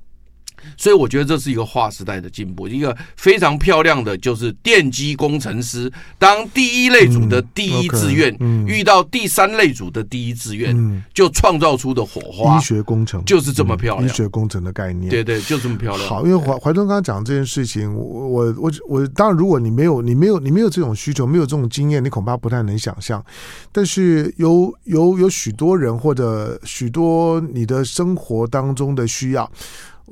[0.77, 8.35] 所以我觉得这是一个划时代的进步，一个非常漂亮的，就是电机工程师当第一类组的第一志愿
[8.67, 12.59] 遇到第三类组的第一志愿，就创造出的火花。
[12.59, 16.09] 医学工程就是这么漂亮，医学工程的概念，对对，就这么漂亮。
[16.09, 23.25] 好，因为怀怀东刚刚讲这件事情，我我我我当然，如果你没有你没有你没有这种需求，没有这种经验，你恐怕不太能想象。
[23.73, 29.51] 但是有有有许多人或者许多你的生活当中的需要。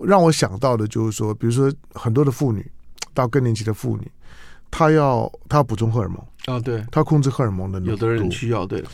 [0.05, 2.70] 让我想到的就是说，比如说很多的妇女，
[3.14, 4.11] 到更年期的妇女，
[4.70, 8.84] 她要她要补充荷尔蒙啊，对，她控制荷尔蒙的，有的人需要，对。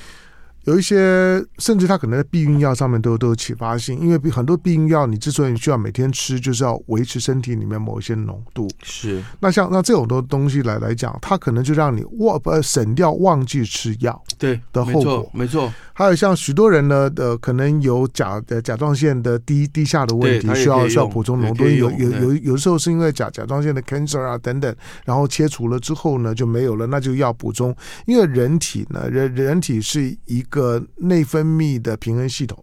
[0.64, 8.66] 有一些甚至它可能在避孕药上面都都有启发性，因为很多避孕药你之所以需要每天吃，就是要维持身体里面某一些浓度。
[8.82, 9.22] 是。
[9.40, 15.00] 那像那这种多东西来来讲，它可能就让你忘呃省掉忘记吃药对的后果。
[15.00, 15.30] 没错。
[15.34, 15.72] 没错。
[15.95, 21.64] 还有像许多人呢，呃，可能有甲呃甲状腺的低低下的问题，需要需要补充浓度。
[21.64, 24.74] 有有有有时候是因为甲甲状腺的 cancer 啊等等，
[25.05, 27.74] 然后切除了之后呢就没有了，那就要补充。
[28.07, 32.62] 因为人体呢人人体是一个内分泌的平衡系统，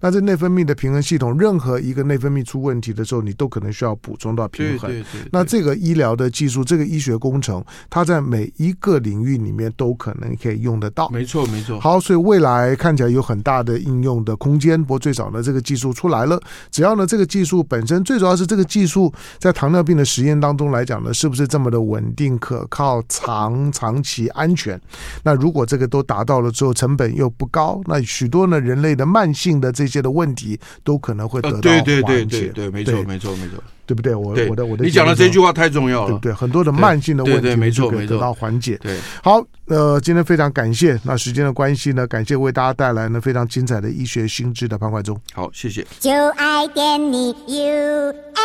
[0.00, 4.90] 那这内分泌的平衡系统，任何一个内分泌出问题的时候，你都可能需要补充到平衡。
[4.90, 11.08] 对对对那这个医疗的技术，这个医学工程，它在每一个领域里面都可能可以用得到。
[11.08, 11.80] 没错，没错。
[11.80, 14.80] 好，所以未来看起来有很大的应用的空间。
[14.82, 16.40] 不过最早呢，这个技术出来了，
[16.70, 24.80] 只要呢这个技术本身，最主要是这个技术在糖尿病的实验当中来讲呢，是不是这么的稳定、可靠、长长期安全？
[25.22, 27.80] 那如果这个都达到了之后，成本又不高。
[27.84, 31.82] 那许多呢，人类的慢性的这些的问题都可能会得到缓解。
[31.82, 34.14] 对对对对，没错没错没错，对不对？
[34.14, 36.32] 我我的我的，你讲的这句话太重要了，对不对？
[36.32, 38.76] 很多的慢性的问题就可以得到缓解。
[38.82, 41.00] 对，好，呃，今天非常感谢。
[41.04, 45.16] 那时间的关系呢，感谢为大家带来呢非常精彩的医学新知的潘怀忠。
[45.32, 45.86] 好，谢谢。
[46.00, 48.36] 就爱点你 UFO。